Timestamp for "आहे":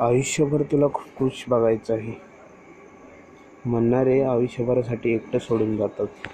1.94-2.12